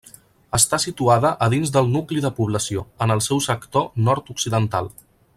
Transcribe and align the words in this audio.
Està 0.57 0.77
situada 0.85 1.31
a 1.47 1.49
dins 1.53 1.73
del 1.75 1.91
nucli 1.97 2.23
de 2.25 2.31
població, 2.39 2.83
en 3.07 3.13
el 3.19 3.21
seu 3.29 3.43
sector 3.49 3.85
nord-occidental. 4.09 4.91